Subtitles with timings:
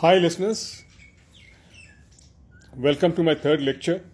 [0.00, 0.84] Hi, listeners.
[2.76, 4.04] Welcome to my third lecture.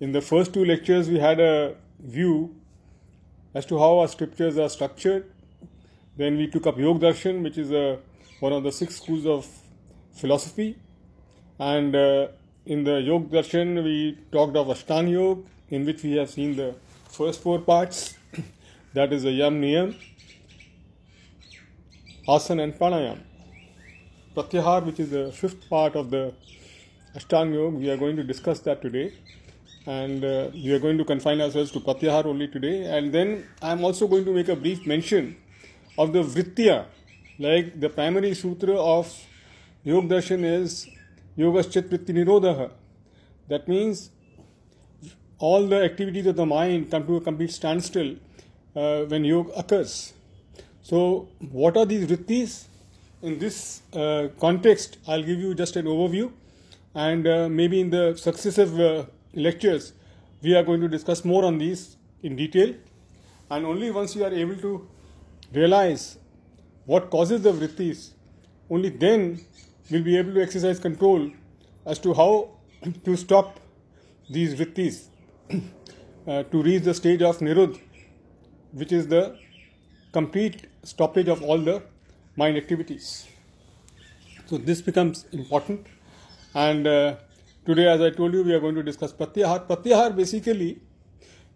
[0.00, 2.56] In the first two lectures, we had a view
[3.54, 5.30] as to how our scriptures are structured.
[6.16, 8.00] Then we took up Yog Darshan, which is a,
[8.40, 9.46] one of the six schools of
[10.14, 10.76] philosophy.
[11.60, 12.26] And uh,
[12.66, 16.74] in the Yog Darshan, we talked of Ashtang Yoga, in which we have seen the
[17.08, 18.16] first four parts
[18.94, 19.94] that is the Yam Niyam,
[22.26, 23.27] Asana, and Pranayam.
[24.38, 26.32] Pratyahar, which is the fifth part of the
[27.16, 29.12] Ashtanga Yoga, we are going to discuss that today.
[29.86, 32.84] And uh, we are going to confine ourselves to Pratyahar only today.
[32.84, 35.36] And then I am also going to make a brief mention
[35.96, 36.86] of the Vritya,
[37.38, 39.12] like the primary sutra of
[39.82, 40.86] Yoga Darshan is
[41.36, 42.70] Yogaschit Vritti Nirodha.
[43.48, 44.10] That means
[45.38, 48.14] all the activities of the mind come to a complete standstill
[48.76, 50.12] uh, when yoga occurs.
[50.82, 52.67] So, what are these vrittis?
[53.20, 56.30] In this uh, context, I'll give you just an overview,
[56.94, 59.92] and uh, maybe in the successive uh, lectures,
[60.40, 62.74] we are going to discuss more on these in detail.
[63.50, 64.88] And only once you are able to
[65.52, 66.16] realize
[66.86, 68.10] what causes the vrittis,
[68.70, 69.40] only then
[69.90, 71.28] we'll be able to exercise control
[71.86, 72.50] as to how
[73.04, 73.58] to stop
[74.30, 75.08] these vrittis
[76.28, 77.80] uh, to reach the stage of nirudh,
[78.70, 79.36] which is the
[80.12, 81.82] complete stoppage of all the
[82.40, 83.26] mind activities.
[84.46, 85.86] So this becomes important.
[86.54, 87.16] And uh,
[87.66, 89.66] today, as I told you, we are going to discuss pratyahar.
[89.66, 90.80] Pratyahar basically,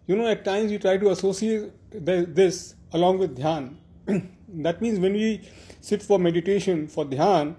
[0.07, 3.75] you know, at times we try to associate this along with dhyan.
[4.67, 5.41] that means when we
[5.81, 7.55] sit for meditation, for dhyan,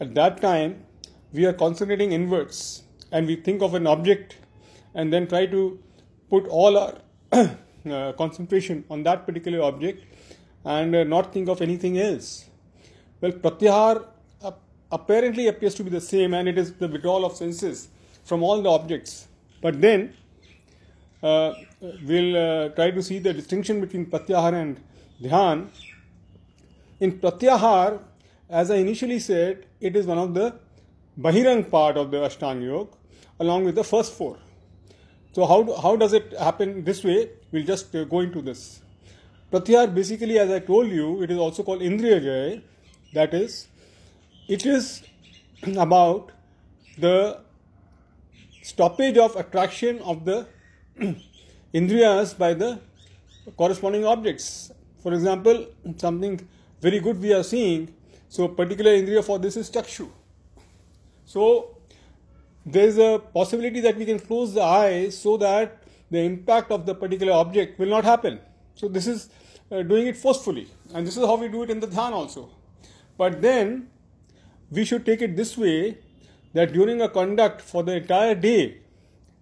[0.00, 0.84] at that time
[1.32, 4.36] we are concentrating inwards and we think of an object
[4.94, 5.78] and then try to
[6.28, 6.98] put all our
[7.32, 10.04] uh, concentration on that particular object
[10.64, 12.46] and uh, not think of anything else.
[13.24, 14.04] Well, pratyahar
[14.92, 17.88] apparently appears to be the same and it is the withdrawal of senses
[18.22, 19.28] from all the objects.
[19.62, 20.12] But then
[21.22, 24.78] uh, we'll uh, try to see the distinction between pratyahar and
[25.22, 25.68] dhyan.
[27.00, 28.00] In pratyahar,
[28.50, 30.56] as I initially said, it is one of the
[31.18, 32.90] bahirang part of the Ashtanga Yoga
[33.40, 34.36] along with the first four.
[35.32, 37.30] So how, do, how does it happen this way?
[37.52, 38.82] We'll just uh, go into this.
[39.50, 42.60] Pratyahar basically as I told you, it is also called Indriya Jaya.
[43.14, 43.68] That is,
[44.48, 45.02] it is
[45.76, 46.32] about
[46.98, 47.40] the
[48.62, 50.46] stoppage of attraction of the
[51.74, 52.80] Indriyas by the
[53.56, 54.72] corresponding objects.
[55.00, 55.66] For example,
[55.96, 56.48] something
[56.80, 57.94] very good we are seeing.
[58.28, 60.10] So particular Indriya for this is Chakshu.
[61.24, 61.76] So
[62.66, 66.84] there is a possibility that we can close the eyes so that the impact of
[66.84, 68.40] the particular object will not happen.
[68.74, 69.28] So this is
[69.70, 72.50] uh, doing it forcefully, and this is how we do it in the dhyan also.
[73.16, 73.88] But then
[74.70, 75.98] we should take it this way
[76.52, 78.78] that during a conduct for the entire day,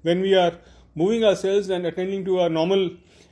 [0.02, 0.58] when we are
[0.94, 2.90] moving ourselves and attending to a normal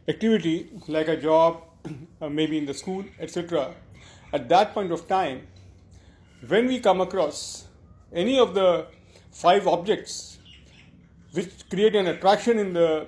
[0.09, 1.63] activity like a job,
[2.21, 3.75] uh, maybe in the school, etc.,
[4.33, 5.47] at that point of time,
[6.47, 7.67] when we come across
[8.13, 8.87] any of the
[9.31, 10.39] five objects
[11.33, 13.07] which create an attraction in the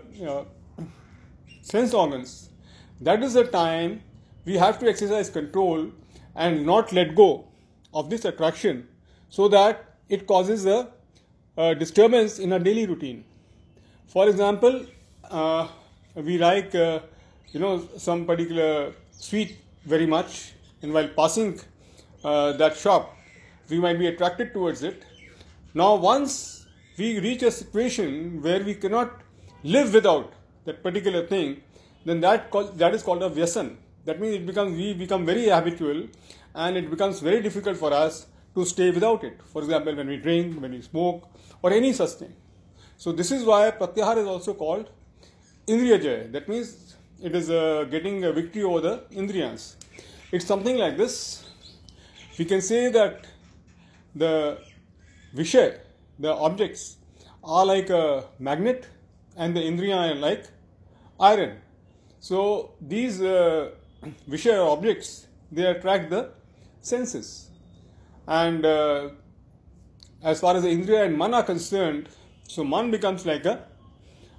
[1.63, 2.51] sense organs,
[3.01, 4.03] that is the time
[4.45, 5.91] we have to exercise control
[6.35, 7.45] and not let go
[7.93, 8.89] of this attraction
[9.29, 10.89] so that it causes a,
[11.57, 13.25] a disturbance in our daily routine.
[14.07, 14.87] For example,
[15.31, 15.69] uh,
[16.15, 17.01] we like uh,
[17.53, 21.61] you know some particular sweet very much, and while passing
[22.25, 23.17] uh, that shop,
[23.69, 25.05] we might be attracted towards it
[25.75, 26.67] now, once
[26.99, 29.23] we reach a situation where we cannot
[29.63, 30.35] live without
[30.67, 31.63] that particular thing,
[32.05, 33.77] then that call, that is called a vyasan.
[34.05, 36.09] That means it becomes we become very habitual,
[36.55, 39.41] and it becomes very difficult for us to stay without it.
[39.53, 41.29] For example, when we drink, when we smoke,
[41.63, 42.35] or any such thing.
[42.97, 44.91] So this is why pratyahar is also called
[45.67, 46.29] indriya jaya.
[46.29, 49.77] That means it is uh, getting a victory over the indriyas.
[50.33, 51.45] It's something like this.
[52.39, 53.27] We can say that
[54.15, 54.59] the
[55.35, 55.79] Vishay,
[56.19, 56.97] the objects,
[57.45, 58.87] are like a magnet
[59.37, 60.47] and the Indriya are like
[61.19, 61.59] iron.
[62.21, 63.71] So these uh,
[64.29, 66.31] Vishay objects, they attract the
[66.81, 67.51] senses.
[68.27, 69.11] And uh,
[70.23, 72.09] as far as the Indriya and Man are concerned,
[72.49, 73.65] so Man becomes like a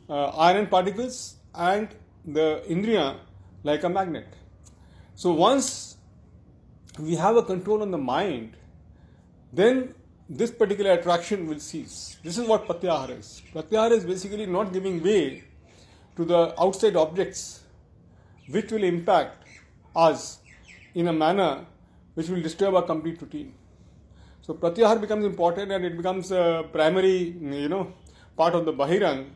[0.09, 1.87] uh, iron particles and
[2.25, 3.17] the Indriya
[3.63, 4.27] like a magnet.
[5.15, 5.97] So once
[6.99, 8.57] we have a control on the mind,
[9.51, 9.93] then
[10.29, 12.17] this particular attraction will cease.
[12.23, 13.41] This is what pratyahara is.
[13.53, 15.43] Pratyahara is basically not giving way
[16.15, 17.61] to the outside objects
[18.47, 19.42] which will impact
[19.95, 20.39] us
[20.95, 21.65] in a manner
[22.15, 23.53] which will disturb our complete routine.
[24.41, 27.93] So pratyahar becomes important and it becomes a primary, you know,
[28.35, 29.29] part of the bahirang.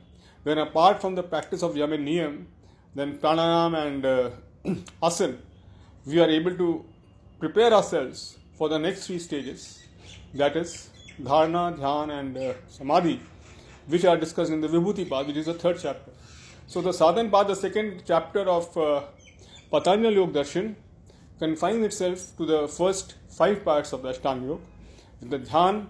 [0.44, 2.46] When apart from the practice of yam niyam,
[2.94, 4.30] then pranayam and uh,
[5.04, 5.40] asan,
[6.06, 6.86] we are able to
[7.40, 9.84] prepare ourselves for the next three stages.
[10.34, 10.90] That is
[11.22, 13.20] dharana, dhyan, and uh, samadhi,
[13.88, 16.12] which are discussed in the Vibhuti Pad, which is the third chapter.
[16.68, 19.02] So the sadhan path, the second chapter of uh,
[19.70, 20.76] Patanjali Yoga Darshan,
[21.40, 24.62] confines itself to the first five parts of the Ashtanga Yoga,
[25.22, 25.88] the dhyan,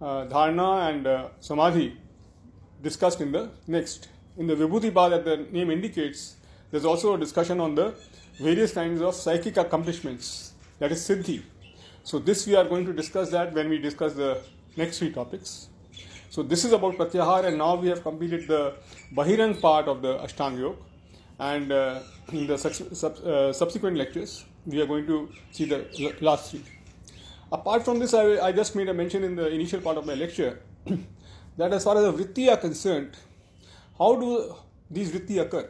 [0.00, 1.96] uh, dharana, and uh, samadhi
[2.80, 4.08] discussed in the next.
[4.36, 6.36] In the Vibhuti Pad, that the name indicates,
[6.70, 7.94] there's also a discussion on the
[8.38, 11.42] various kinds of psychic accomplishments, that is siddhi.
[12.04, 14.40] So this we are going to discuss that when we discuss the
[14.76, 15.68] next three topics.
[16.30, 18.74] So this is about Pratyahar and now we have completed the
[19.14, 20.78] Bahirang part of the Ashtanga Yoga
[21.50, 22.00] and uh,
[22.32, 25.78] in the sub, uh, subsequent lectures we are going to see the
[26.20, 26.62] last three.
[27.50, 30.14] Apart from this, I, I just made a mention in the initial part of my
[30.14, 30.60] lecture
[31.56, 33.16] that as far as the vritti are concerned,
[33.98, 34.54] how do
[34.90, 35.68] these vritti occur?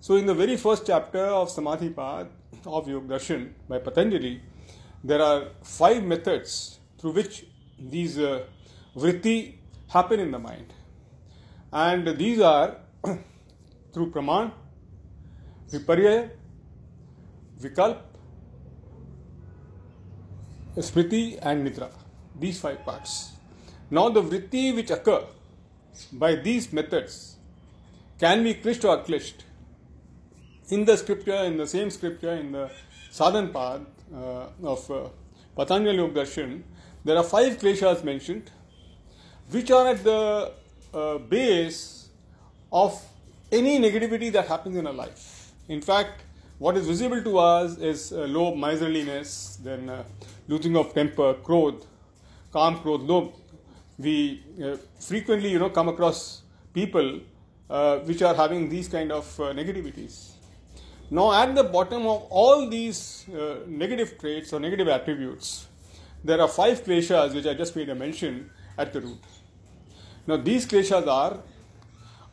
[0.00, 2.26] So in the very first chapter of Samadhi Path
[2.66, 4.42] of Yoga Darshan by Patanjali,
[5.02, 7.46] there are five methods through which
[7.78, 8.44] these uh,
[8.94, 9.54] vritti
[9.88, 10.72] happen in the mind.
[11.72, 12.76] And these are
[13.92, 14.52] through praman,
[15.72, 16.30] viparya,
[17.60, 17.98] vikalp,
[20.76, 21.90] smriti, and nidra.
[22.38, 23.32] These five parts.
[23.90, 25.24] Now, the vritti which occur
[26.12, 27.36] by these methods
[28.18, 29.44] can be klisht or aklisht.
[30.70, 32.70] In the scripture, in the same scripture, in the
[33.12, 33.82] Sadhan Path,
[34.14, 35.08] uh, of uh,
[35.56, 36.62] Patanjali Yoga Darshan,
[37.04, 38.50] there are five kleshas mentioned,
[39.50, 40.52] which are at the
[40.92, 42.08] uh, base
[42.72, 43.00] of
[43.52, 45.33] any negativity that happens in a life.
[45.68, 46.22] In fact,
[46.58, 50.04] what is visible to us is uh, low miserliness, then uh,
[50.46, 51.86] losing of temper, krodh,
[52.52, 53.32] kam krodh, low.
[53.98, 57.20] We uh, frequently, you know, come across people
[57.70, 60.32] uh, which are having these kind of negativities.
[61.10, 65.66] Now, at the bottom of all these uh, negative traits or negative attributes,
[66.22, 69.22] there are five kleshas which I just made a mention at the root.
[70.26, 71.40] Now, these kleshas are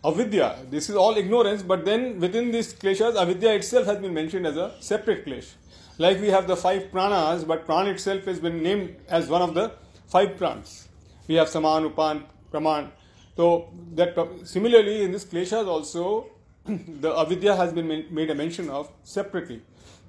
[0.04, 0.58] avidya.
[0.70, 4.58] This is all ignorance, but then within these kleshas, avidya itself has been mentioned as
[4.58, 5.52] a separate klesh.
[5.98, 9.54] Like we have the five pranas, but prana itself has been named as one of
[9.54, 9.72] the
[10.08, 10.88] five prans.
[11.28, 12.90] We have saman, upan, praman.
[13.38, 16.30] So that similarly in this kleshas also
[16.66, 19.62] the avidya has been made a mention of separately.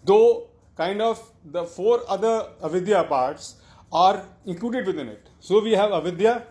[0.05, 3.57] Though kind of the four other avidya parts
[3.93, 5.29] are included within it.
[5.41, 6.47] So we have avidya,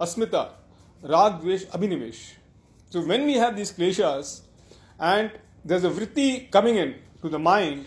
[0.00, 0.50] asmita,
[1.02, 2.34] rag, dvesh, abhinivesh.
[2.94, 4.42] So when we have these kleshas
[5.00, 5.32] and
[5.64, 7.86] there's a vritti coming in to the mind,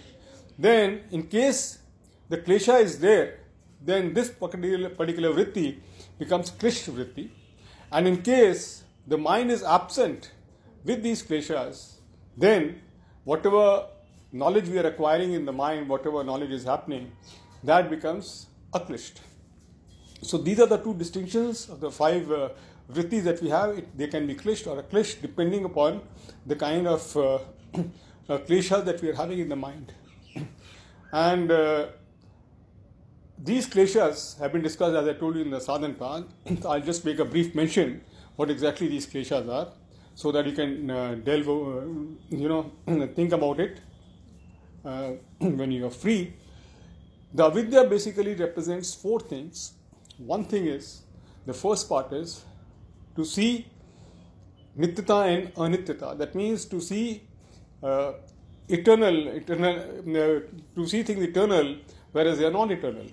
[0.60, 1.80] then in case
[2.28, 3.40] the klesha is there,
[3.82, 5.78] then this particular, particular vritti
[6.20, 7.30] becomes klisht vritti.
[7.90, 10.30] And in case the mind is absent,
[10.84, 11.94] with these kleshas,
[12.36, 12.82] then
[13.24, 13.86] whatever
[14.34, 17.14] knowledge we are acquiring in the mind, whatever knowledge is happening,
[17.64, 19.22] that becomes aklisht.
[20.22, 22.50] So these are the two distinctions of the five uh,
[22.92, 23.78] vrittis that we have.
[23.78, 26.02] It, they can be klisht or aklisht depending upon
[26.46, 27.36] the kind of uh,
[28.30, 29.94] uh, kleshas that we are having in the mind.
[31.12, 31.88] and uh,
[33.38, 36.26] these kleshas have been discussed as I told you in the Sadhan Path.
[36.66, 38.02] I'll just make a brief mention
[38.36, 39.68] what exactly these kleshas are
[40.16, 41.82] so that you can uh, delve, uh,
[42.30, 42.72] you know,
[43.16, 43.80] think about it
[44.84, 46.34] uh, when you are free.
[47.34, 49.74] The avidya basically represents four things.
[50.18, 51.02] One thing is,
[51.46, 52.44] the first part is
[53.18, 53.68] to see
[54.78, 56.18] nityata and anityata.
[56.18, 57.24] That means to see
[57.84, 58.14] uh,
[58.70, 60.40] eternal, eternal, uh,
[60.76, 61.78] to see things eternal,
[62.12, 63.08] whereas they are non eternal.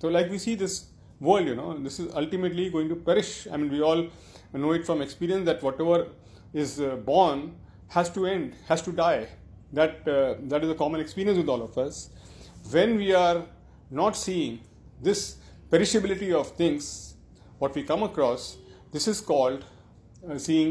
[0.00, 0.86] So, like we see this
[1.20, 3.46] world, you know, this is ultimately going to perish.
[3.50, 4.06] I mean, we all
[4.52, 6.08] know it from experience that whatever
[6.52, 7.56] is uh, born
[7.88, 9.28] has to end, has to die.
[9.72, 12.10] That, uh, that is a common experience with all of us.
[12.70, 13.44] When we are
[13.90, 14.60] not seeing
[15.02, 15.36] this
[15.70, 17.14] perishability of things,
[17.58, 18.56] what we come across,
[18.94, 19.64] this is called
[20.30, 20.70] uh, seeing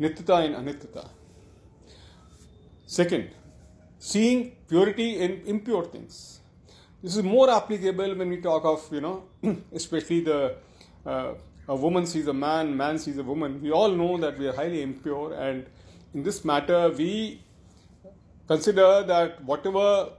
[0.00, 1.04] nityata in anityata.
[2.98, 3.28] Second,
[3.98, 4.38] seeing
[4.68, 6.40] purity in impure things.
[7.02, 9.24] This is more applicable when we talk of, you know,
[9.72, 10.56] especially the
[11.06, 11.34] uh,
[11.68, 13.62] a woman sees a man, man sees a woman.
[13.62, 15.64] We all know that we are highly impure, and
[16.14, 17.40] in this matter, we
[18.48, 20.10] consider that whatever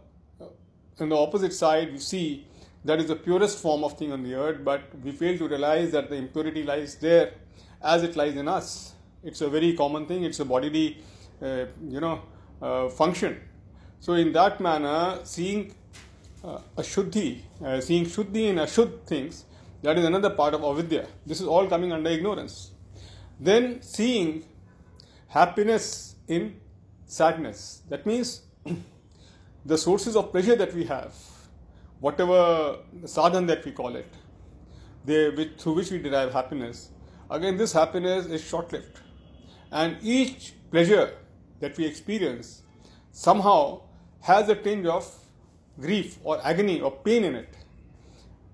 [0.99, 2.47] on the opposite side we see
[2.85, 5.91] that is the purest form of thing on the earth, but we fail to realize
[5.91, 7.33] that the impurity lies there
[7.81, 8.93] as it lies in us.
[9.23, 10.23] It's a very common thing.
[10.23, 10.97] It's a bodily,
[11.41, 12.21] uh, you know,
[12.61, 13.39] uh, function.
[13.99, 15.73] So in that manner, seeing
[16.43, 19.45] uh, ashuddhi, uh, seeing shuddhi in ashuddh things,
[19.81, 21.07] that is another part of avidya.
[21.25, 22.71] This is all coming under ignorance.
[23.39, 24.45] Then seeing
[25.27, 26.59] happiness in
[27.05, 27.81] sadness.
[27.89, 28.41] That means
[29.65, 31.13] the sources of pleasure that we have,
[32.05, 32.39] whatever
[33.15, 34.13] sadhan that we call it,
[35.05, 36.89] they, which, through which we derive happiness,
[37.29, 38.99] again, this happiness is short lived.
[39.71, 41.13] And each pleasure
[41.61, 42.63] that we experience
[43.11, 43.81] somehow
[44.21, 45.05] has a tinge of
[45.79, 47.55] grief or agony or pain in it.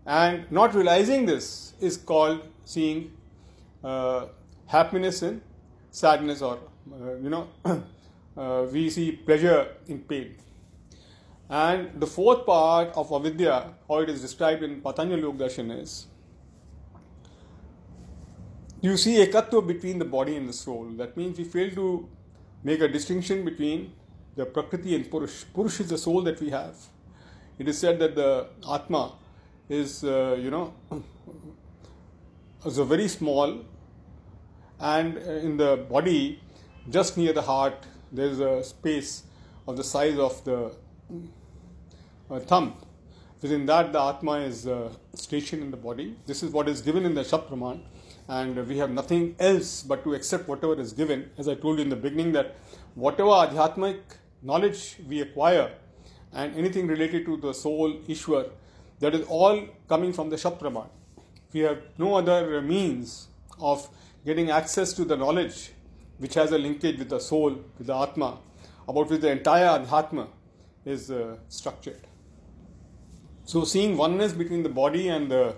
[0.06, 3.12] And not realizing this is called seeing
[3.84, 4.27] uh,
[4.68, 5.41] happiness in
[5.91, 6.60] sadness, or
[6.94, 7.48] uh, you know,
[8.38, 10.36] uh, we see pleasure in pain.
[11.50, 16.06] And the fourth part of avidya, how it is described in Patanjali Yoga Darshan is
[18.82, 20.86] you see a ekatva between the body and the soul.
[20.98, 22.08] That means we fail to
[22.63, 23.91] make a distinction between
[24.36, 25.46] the Prakriti and Purush.
[25.53, 26.75] Purush is the soul that we have.
[27.58, 29.13] It is said that the Atma
[29.68, 30.74] is, uh, you know,
[32.65, 33.65] is a very small,
[34.79, 36.39] and uh, in the body,
[36.89, 39.24] just near the heart, there is a space
[39.68, 40.72] of the size of the
[42.30, 42.74] uh, thumb.
[43.42, 46.16] Within that, the Atma is uh, stationed in the body.
[46.26, 47.82] This is what is given in the Shabd Praman
[48.30, 51.30] and we have nothing else but to accept whatever is given.
[51.38, 52.56] As I told you in the beginning, that
[52.94, 54.02] whatever adhyatmic
[54.44, 55.72] knowledge we acquire
[56.32, 58.52] and anything related to the soul, Ishwar,
[59.00, 60.88] that is all coming from the Shabd Praman.
[61.52, 63.90] We have no other means of
[64.26, 65.72] getting access to the knowledge
[66.20, 68.38] which has a linkage with the soul, with the Atma,
[68.88, 70.28] about which the entire Adhyatma
[70.86, 72.02] is uh, structured.
[73.51, 75.56] So, seeing oneness between the body and the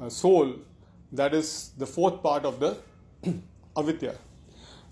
[0.00, 0.54] uh, soul
[1.10, 2.76] that is the fourth part of the
[3.76, 4.14] avidya.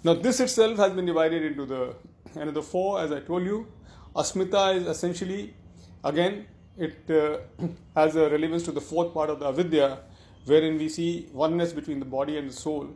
[0.02, 1.94] Now, this itself has been divided into the
[2.34, 3.68] another four, as I told you.
[4.16, 5.54] Asmita is essentially,
[6.02, 6.46] again,
[6.76, 7.38] it uh,
[7.94, 10.00] has a relevance to the fourth part of the avidya,
[10.46, 12.88] wherein we see oneness between the body and the soul.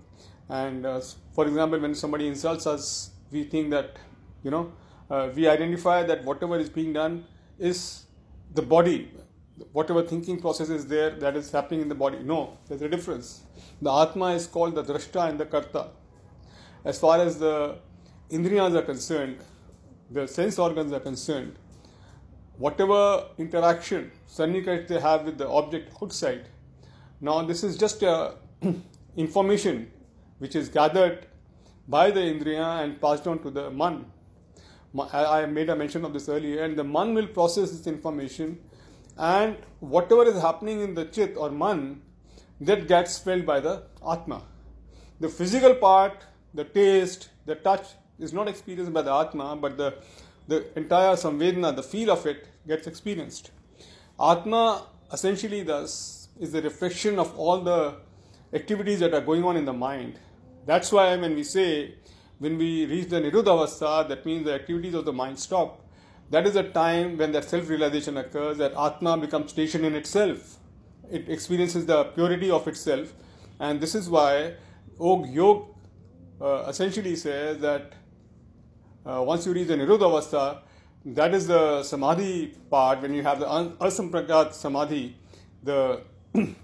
[0.48, 1.00] And uh,
[1.36, 3.94] for example, when somebody insults us, we think that,
[4.42, 4.72] you know,
[5.08, 7.26] uh, we identify that whatever is being done
[7.60, 8.06] is
[8.54, 9.10] the body,
[9.72, 12.18] whatever thinking process is there that is happening in the body.
[12.22, 13.42] No, there's a difference.
[13.82, 15.88] The Atma is called the Drashta and the Karta.
[16.84, 17.78] As far as the
[18.30, 19.38] Indriyas are concerned,
[20.10, 21.56] the sense organs are concerned,
[22.56, 26.48] whatever interaction, sannikat they have with the object outside,
[27.20, 28.02] now this is just
[29.16, 29.90] information
[30.38, 31.26] which is gathered
[31.88, 34.04] by the Indriya and passed on to the Man.
[35.12, 38.58] I made a mention of this earlier, and the Man will process this information
[39.18, 42.00] and whatever is happening in the chit or man
[42.60, 44.42] that gets felt by the atma.
[45.20, 47.86] The physical part the taste the touch
[48.18, 49.94] is not experienced by the atma but the
[50.46, 53.50] the entire samvedana the feel of it gets experienced.
[54.20, 57.96] Atma essentially thus is the reflection of all the
[58.52, 60.18] activities that are going on in the mind.
[60.64, 61.94] That's why when we say
[62.38, 65.84] when we reach the nirodhavastha that means the activities of the mind stop
[66.30, 70.58] that is a time when that self realization occurs, that Atma becomes stationed in itself.
[71.10, 73.14] It experiences the purity of itself.
[73.58, 74.54] And this is why
[75.00, 75.74] Og Yog
[76.40, 77.94] uh, essentially says that
[79.06, 80.58] uh, once you reach the Nirodhavastha,
[81.06, 85.16] that is the Samadhi part, when you have the Asampragyat Samadhi,
[85.62, 86.02] the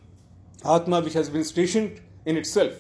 [0.65, 2.75] Atma which has been stationed in itself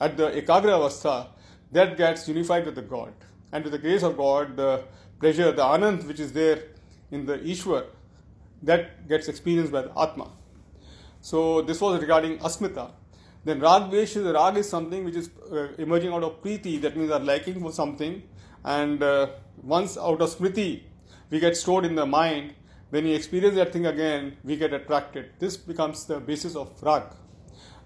[0.00, 1.28] at the Ekagra Avastha,
[1.74, 3.12] that gets unified with the God.
[3.52, 4.84] And with the grace of God, the
[5.20, 6.62] pleasure, the anand which is there
[7.10, 7.84] in the Ishwar,
[8.62, 10.30] that gets experienced by the Atma.
[11.20, 12.90] So this was regarding Asmita.
[13.44, 16.96] Then Rag Dvesh, the Rag is something which is uh, emerging out of Preeti, that
[16.96, 18.22] means our liking for something.
[18.64, 19.28] And uh,
[19.62, 20.82] once out of Smriti,
[21.30, 22.54] we get stored in the mind.
[22.90, 25.30] When we experience that thing again, we get attracted.
[25.38, 27.02] This becomes the basis of Rag.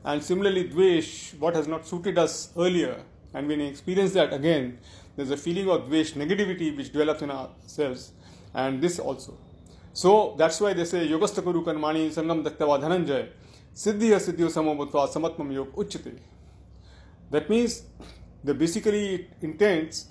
[0.04, 3.02] And similarly, Dvesh, what has not suited us earlier,
[3.34, 4.78] and when we experience that again,
[5.16, 8.12] there's a feeling of dvesh, negativity which develops in ourselves,
[8.54, 9.36] and this also.
[9.92, 13.28] So that's why they say Yogastha Kuru Karmani Sangam Daktava Dhananjay
[13.74, 16.18] Siddhiya Siddhyo Samabhutva Samatmam Yog Uchyate.
[17.30, 17.82] That means
[18.44, 20.06] the basically intends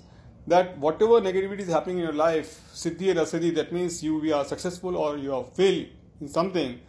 [0.46, 4.44] that whatever negativity is happening in your life, Siddhi and Asiddhi, that means you are
[4.44, 5.86] successful or you have failed
[6.20, 6.80] in something,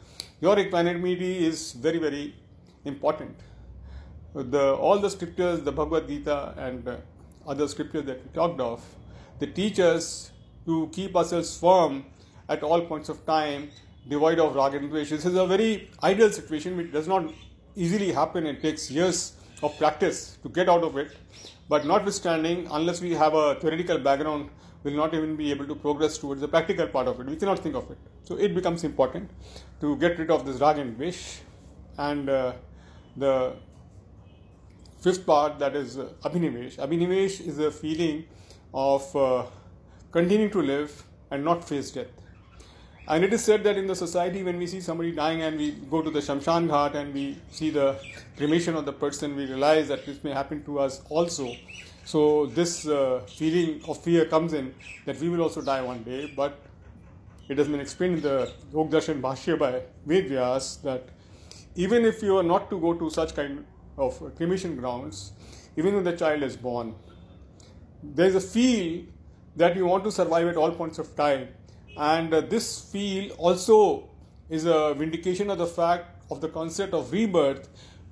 [0.41, 2.36] your equanimity is very, very
[2.86, 3.36] important.
[4.33, 6.98] The, all the scriptures, the Bhagavad Gita and uh,
[7.48, 8.83] other scriptures that we talked of,
[9.39, 10.31] they teach us
[10.65, 12.05] to keep ourselves firm
[12.48, 13.69] at all points of time,
[14.07, 15.09] devoid of rag and dvesh.
[15.09, 17.31] This is a very ideal situation which does not
[17.75, 18.45] easily happen.
[18.45, 19.33] It takes years
[19.63, 21.15] of practice to get out of it.
[21.67, 24.50] But notwithstanding, unless we have a theoretical background
[24.83, 27.27] we will not even be able to progress towards the practical part of it.
[27.27, 27.98] We cannot think of it.
[28.24, 29.29] So it becomes important
[29.81, 31.39] to get rid of this rag and dvesh.
[31.98, 32.53] And uh,
[33.17, 33.55] the
[35.00, 36.77] fifth part that is uh, abhinivesh.
[36.77, 38.25] Abhinivesh is a feeling
[38.74, 39.46] of uh,
[40.12, 42.08] continuing to live and not face death.
[43.08, 45.72] And it is said that in the society, when we see somebody dying and we
[45.72, 47.96] go to the Shamshan Ghat and we see the
[48.38, 51.56] cremation of the person, we realize that this may happen to us also.
[52.06, 54.75] So, this uh, feeling of fear comes in
[55.06, 56.32] that we will also die one day.
[56.36, 56.60] But
[57.48, 60.29] it has been explained in the Yog Bhashya by Ved
[60.84, 61.10] that
[61.75, 63.65] even if you are not to go to such kind
[64.00, 65.34] of cremation grounds,
[65.77, 66.96] even when the child is born,
[68.01, 69.03] there is a feel
[69.56, 71.50] that you want to survive at all points of time.
[71.98, 74.10] And uh, this feel also
[74.50, 77.70] is a vindication of the fact of the concept of rebirth,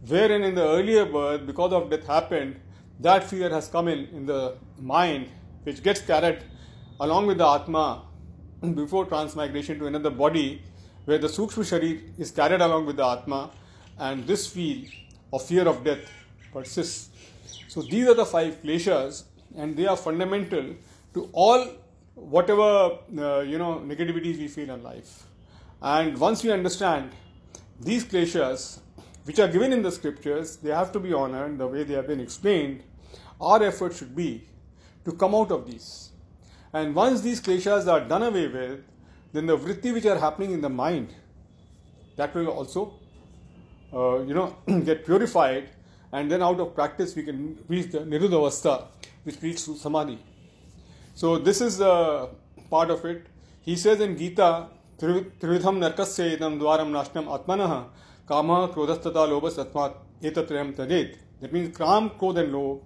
[0.08, 2.60] wherein in the earlier birth, because of death happened,
[3.00, 5.30] that fear has come in in the mind,
[5.64, 6.44] which gets carried
[7.00, 8.04] along with the Atma
[8.74, 10.62] before transmigration to another body,
[11.06, 13.52] where the Sukshma Sharir is carried along with the Atma,
[14.00, 14.86] and this feel
[15.32, 16.10] of fear of death
[16.54, 17.10] persists.
[17.68, 20.76] So these are the five pleasures, and they are fundamental
[21.14, 21.68] to all
[22.16, 25.26] whatever uh, you know negativities we feel in life.
[25.82, 27.12] And once we understand
[27.80, 28.80] these pleasures,
[29.26, 32.08] which are given in the scriptures, they have to be honored the way they have
[32.08, 32.84] been explained.
[33.40, 34.46] Our effort should be
[35.06, 36.10] to come out of these.
[36.74, 38.84] And once these kleshas are done away with,
[39.34, 41.14] then the vritti which are happening in the mind,
[42.16, 42.94] that will also,
[43.94, 45.70] uh, you know, get purified.
[46.12, 48.86] And then out of practice, we can reach the nirudhavastha,
[49.24, 50.20] which leads to samadhi.
[51.16, 52.30] So this is a
[52.70, 53.28] part of it.
[53.62, 54.68] He says in Gita,
[55.00, 57.86] Trividham idam dwaram nashnam atmanah
[58.28, 61.18] kama krodhastata lobas atmat etatrayam tajet.
[61.42, 62.82] That means kam, krodh and lob.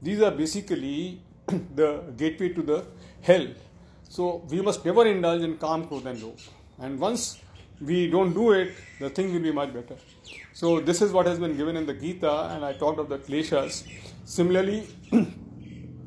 [0.00, 1.20] These are basically
[1.74, 2.84] the gateway to the
[3.22, 3.48] hell.
[4.08, 6.38] So we must never indulge in kam, krodh and lob.
[6.78, 7.40] And once
[7.80, 9.96] we don't do it, the thing will be much better.
[10.56, 13.18] So this is what has been given in the Gita, and I talked of the
[13.18, 13.86] kleshas.
[14.24, 14.88] Similarly,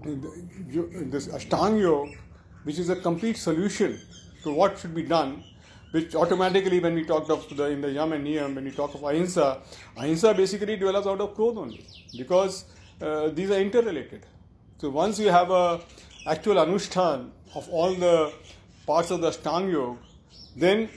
[0.04, 2.14] this Ashtanga Yoga,
[2.64, 4.00] which is a complete solution
[4.42, 5.44] to what should be done,
[5.92, 8.96] which automatically, when we talked of the in the Yam and Niyam, when we talk
[8.96, 9.62] of Ahimsa,
[9.96, 11.86] Ahimsa basically develops out of Krodh only,
[12.18, 12.66] because
[13.04, 14.26] uh, these are interrelated.
[14.80, 15.80] So once you have a
[16.26, 18.34] actual anushtan of all the
[18.88, 20.00] parts of the Ashtanga Yoga,
[20.56, 20.90] then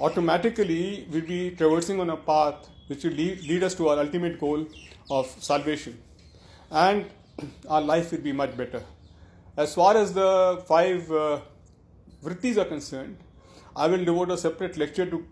[0.00, 4.38] automatically we'll be traversing on a path which will lead, lead us to our ultimate
[4.40, 4.66] goal
[5.10, 5.98] of salvation.
[6.70, 7.06] And
[7.68, 8.82] our life will be much better.
[9.56, 11.40] As far as the five uh,
[12.22, 13.16] vrittis are concerned,
[13.74, 15.26] I will devote a separate lecture to,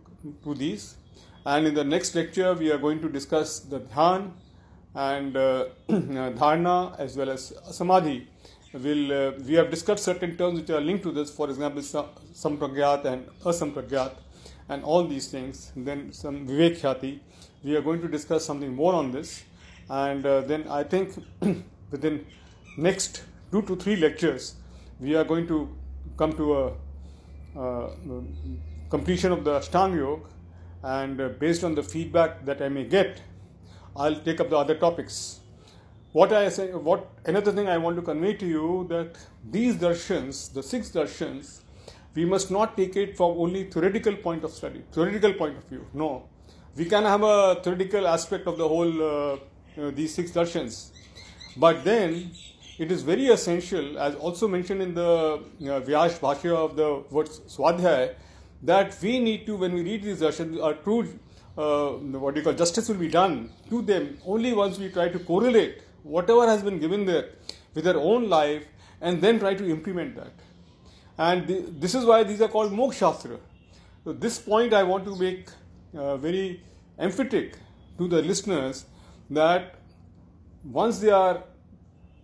[0.44, 0.96] to these.
[1.44, 4.30] And in the next lecture, we are going to discuss the dhyan
[4.94, 8.28] and uh, dharana as well as samadhi.
[8.72, 13.04] We'll, uh, we have discussed certain terms which are linked to this, for example, sampragyat
[13.04, 14.12] and asampragyat,
[14.68, 15.72] and all these things.
[15.76, 17.20] Then some vivek
[17.62, 19.42] We are going to discuss something more on this.
[19.88, 21.14] And uh, then I think
[21.90, 22.26] within
[22.76, 24.56] next two to three lectures,
[25.00, 25.68] we are going to
[26.16, 26.72] come to a,
[27.58, 27.90] uh,
[28.90, 30.28] completion of the Ashtanga Yoga,
[30.82, 33.20] and uh, based on the feedback that I may get,
[33.96, 35.40] I'll take up the other topics.
[36.12, 39.16] What I say, what another thing I want to convey to you that
[39.50, 41.60] these darshans, the six darshans,
[42.16, 45.86] we must not take it from only theoretical point of study, theoretical point of view.
[45.94, 46.28] No,
[46.74, 49.36] we can have a theoretical aspect of the whole uh,
[50.00, 50.90] these six darshans
[51.56, 52.30] but then
[52.78, 57.28] it is very essential, as also mentioned in the uh, Vyas Bhashya of the word
[57.28, 58.14] Swadhyay,
[58.62, 61.18] that we need to, when we read these darshan, our true,
[61.56, 65.08] uh, what do you call, justice will be done to them only once we try
[65.08, 67.30] to correlate whatever has been given there
[67.74, 68.66] with our own life
[69.00, 70.32] and then try to implement that.
[71.18, 73.38] And th- this is why these are called Mokshastra.
[74.04, 75.48] So, this point I want to make
[75.94, 76.62] uh, very
[76.98, 77.56] emphatic
[77.98, 78.84] to the listeners
[79.30, 79.74] that
[80.64, 81.42] once they are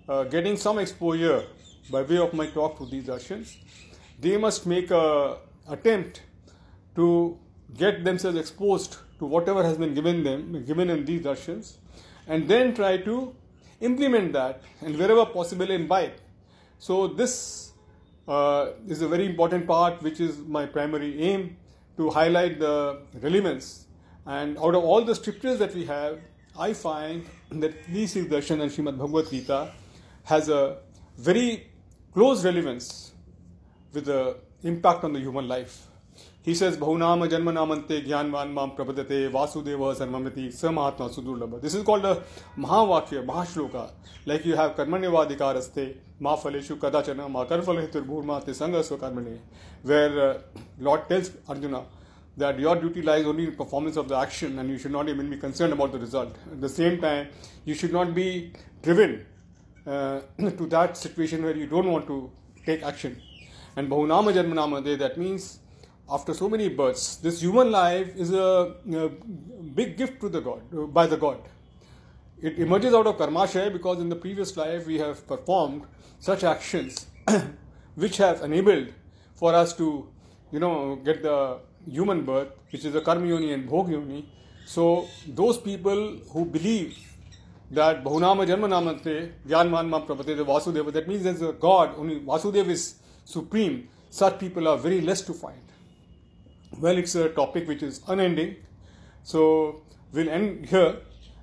[0.08, 1.44] uh, getting some exposure
[1.90, 3.56] by way of my talk to these darshans,
[4.20, 6.22] they must make a attempt
[6.96, 7.38] to
[7.76, 11.76] get themselves exposed to whatever has been given them, given in these darshans,
[12.26, 13.34] and then try to
[13.80, 16.12] implement that and wherever possible imbibe.
[16.78, 17.61] So this
[18.28, 21.56] uh, is a very important part, which is my primary aim
[21.96, 23.86] to highlight the relevance.
[24.26, 26.20] And out of all the scriptures that we have,
[26.58, 29.72] I find that these six darshan and Srimad Bhagavad Gita
[30.24, 30.78] has a
[31.18, 31.68] very
[32.12, 33.12] close relevance
[33.92, 35.86] with the impact on the human life.
[36.42, 41.60] He says, Bahunama Janmanamante Gyanvan Mam Prabhadate Vasudeva Sarmamati Sa Sudurlabha.
[41.60, 42.20] This is called a
[42.58, 43.92] Mahavakya, Mahashloka.
[44.26, 49.38] Like you have Karmanyavadikaraste, Ma Faleshu Kadachana, Ma Karfaletur Bhurma Te Sangasva
[49.82, 50.38] where uh,
[50.80, 51.84] Lord tells Arjuna
[52.36, 55.30] that your duty lies only in performance of the action and you should not even
[55.30, 56.34] be concerned about the result.
[56.50, 57.28] At the same time,
[57.64, 58.52] you should not be
[58.82, 59.24] driven
[59.86, 62.32] uh, to that situation where you don't want to
[62.66, 63.20] take action.
[63.76, 65.60] And Bahunama Janmanamade, that means
[66.10, 69.08] after so many births, this human life is a, a
[69.74, 71.38] big gift to the God, uh, by the God.
[72.40, 75.84] It emerges out of karmashaya because in the previous life we have performed
[76.18, 77.06] such actions
[77.94, 78.88] which have enabled
[79.34, 80.08] for us to,
[80.50, 84.28] you know, get the human birth, which is the karma yoni and bhog yoni.
[84.66, 86.96] So those people who believe
[87.70, 93.88] that Bahunama Janmanamante Gyanman Prabhate Vasudeva, that means there's a God, only Vasudeva is supreme.
[94.10, 95.62] Such people are very less to find.
[96.82, 98.56] Well, it's a topic which is unending.
[99.22, 100.96] So we'll end here,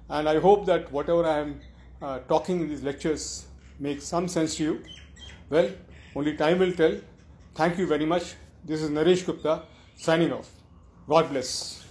[0.09, 1.61] and I hope that whatever I am
[2.01, 3.45] uh, talking in these lectures
[3.79, 4.83] makes some sense to you.
[5.49, 5.69] Well,
[6.13, 6.97] only time will tell.
[7.55, 8.33] Thank you very much.
[8.65, 9.61] This is Naresh Gupta
[9.95, 10.49] signing off.
[11.07, 11.85] God bless.